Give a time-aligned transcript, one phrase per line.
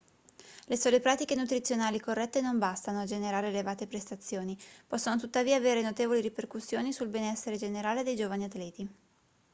[0.65, 6.21] le sole pratiche nutrizionali corrette non bastano a generare elevate prestazioni possono tuttavia avere notevoli
[6.21, 8.89] ripercussioni sul benessere generale dei giovani atleti